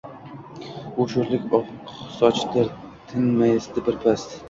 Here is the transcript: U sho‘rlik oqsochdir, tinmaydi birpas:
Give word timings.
U 1.03 1.05
sho‘rlik 1.11 1.53
oqsochdir, 1.59 2.75
tinmaydi 3.15 3.89
birpas: 3.91 4.31